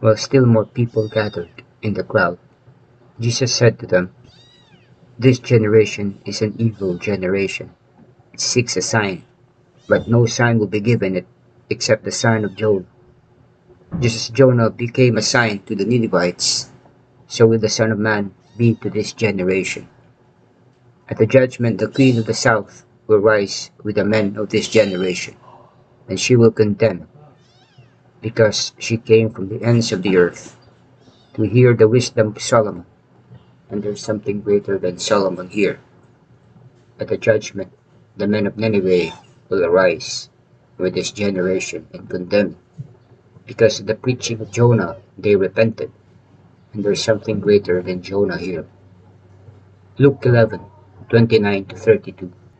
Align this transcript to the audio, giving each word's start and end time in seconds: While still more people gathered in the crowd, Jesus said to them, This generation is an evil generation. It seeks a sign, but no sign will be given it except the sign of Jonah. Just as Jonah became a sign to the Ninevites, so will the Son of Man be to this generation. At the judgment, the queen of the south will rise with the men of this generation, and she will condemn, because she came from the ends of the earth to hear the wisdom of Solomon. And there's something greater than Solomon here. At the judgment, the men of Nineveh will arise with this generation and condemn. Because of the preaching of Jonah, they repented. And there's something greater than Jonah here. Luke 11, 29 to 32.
While 0.00 0.16
still 0.16 0.44
more 0.44 0.66
people 0.66 1.08
gathered 1.08 1.62
in 1.80 1.94
the 1.94 2.04
crowd, 2.04 2.38
Jesus 3.18 3.54
said 3.54 3.78
to 3.78 3.86
them, 3.86 4.12
This 5.18 5.38
generation 5.38 6.20
is 6.26 6.42
an 6.42 6.54
evil 6.58 6.98
generation. 6.98 7.70
It 8.32 8.40
seeks 8.40 8.76
a 8.76 8.82
sign, 8.82 9.24
but 9.88 10.08
no 10.08 10.26
sign 10.26 10.58
will 10.58 10.66
be 10.66 10.80
given 10.80 11.16
it 11.16 11.26
except 11.70 12.04
the 12.04 12.12
sign 12.12 12.44
of 12.44 12.56
Jonah. 12.56 12.84
Just 13.98 14.16
as 14.16 14.36
Jonah 14.36 14.68
became 14.68 15.16
a 15.16 15.22
sign 15.22 15.60
to 15.64 15.74
the 15.74 15.86
Ninevites, 15.86 16.70
so 17.26 17.46
will 17.46 17.58
the 17.58 17.68
Son 17.68 17.90
of 17.90 17.98
Man 17.98 18.34
be 18.58 18.74
to 18.74 18.90
this 18.90 19.14
generation. 19.14 19.88
At 21.08 21.16
the 21.16 21.26
judgment, 21.26 21.78
the 21.78 21.88
queen 21.88 22.18
of 22.18 22.26
the 22.26 22.34
south 22.34 22.84
will 23.06 23.18
rise 23.18 23.70
with 23.82 23.94
the 23.94 24.04
men 24.04 24.36
of 24.36 24.50
this 24.50 24.68
generation, 24.68 25.36
and 26.08 26.20
she 26.20 26.36
will 26.36 26.50
condemn, 26.50 27.08
because 28.20 28.72
she 28.78 28.96
came 28.96 29.30
from 29.30 29.48
the 29.48 29.62
ends 29.62 29.92
of 29.92 30.02
the 30.02 30.16
earth 30.16 30.56
to 31.34 31.42
hear 31.42 31.74
the 31.74 31.88
wisdom 31.88 32.28
of 32.28 32.42
Solomon. 32.42 32.86
And 33.68 33.82
there's 33.82 34.02
something 34.02 34.40
greater 34.40 34.78
than 34.78 34.98
Solomon 34.98 35.48
here. 35.48 35.80
At 36.98 37.08
the 37.08 37.16
judgment, 37.18 37.72
the 38.16 38.26
men 38.26 38.46
of 38.46 38.56
Nineveh 38.56 39.12
will 39.48 39.64
arise 39.64 40.30
with 40.78 40.94
this 40.94 41.10
generation 41.10 41.86
and 41.92 42.08
condemn. 42.08 42.56
Because 43.46 43.80
of 43.80 43.86
the 43.86 43.94
preaching 43.94 44.40
of 44.40 44.50
Jonah, 44.50 44.96
they 45.18 45.36
repented. 45.36 45.92
And 46.72 46.84
there's 46.84 47.02
something 47.02 47.40
greater 47.40 47.82
than 47.82 48.02
Jonah 48.02 48.38
here. 48.38 48.66
Luke 49.98 50.24
11, 50.24 50.60
29 51.08 51.64
to 51.66 51.76
32. 51.76 52.32